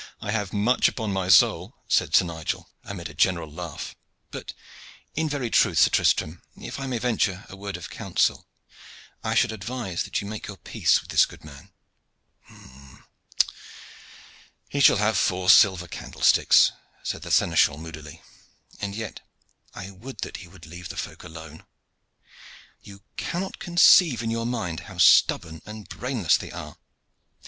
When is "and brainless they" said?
25.63-26.51